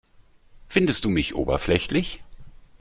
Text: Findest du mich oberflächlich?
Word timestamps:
Findest 0.67 1.05
du 1.05 1.09
mich 1.09 1.35
oberflächlich? 1.35 2.23